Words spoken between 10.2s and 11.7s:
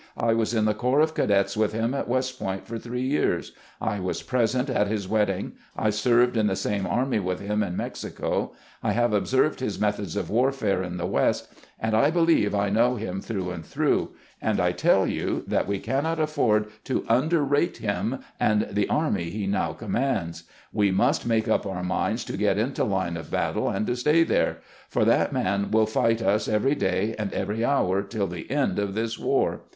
warfare in the West,